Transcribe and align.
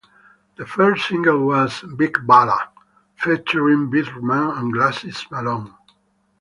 The 0.57 0.65
first 0.65 1.07
single 1.07 1.45
was 1.45 1.83
"Big 1.95 2.15
Balla" 2.25 2.69
featuring 3.17 3.91
Birdman 3.91 4.49
and 4.57 4.73
Glasses 4.73 5.27
Malone. 5.29 5.75